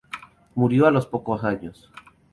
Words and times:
Murió 0.55 0.87
a 0.87 0.91
los 0.91 1.05
pocos 1.05 1.43
años. 1.43 1.91